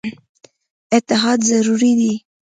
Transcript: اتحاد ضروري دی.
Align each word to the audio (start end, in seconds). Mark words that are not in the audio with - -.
اتحاد 0.95 1.39
ضروري 1.49 1.91
دی. 1.99 2.13